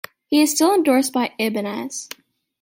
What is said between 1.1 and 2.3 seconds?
by Ibanez.